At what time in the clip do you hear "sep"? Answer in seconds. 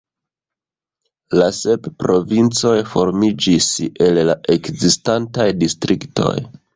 1.57-1.89